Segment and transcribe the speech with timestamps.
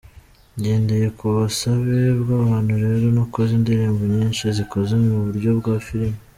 [0.57, 6.19] Ngendeye ku busabe bw’abantu rero nakoze indirimbo nyinshi zikoze mu buryo bwa Filime….